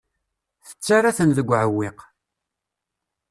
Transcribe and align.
Tettarra-ten 0.67 1.31
deg 1.37 1.47
uɛewwiq. 1.49 1.99